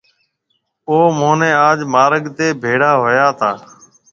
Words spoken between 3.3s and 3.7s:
تا۔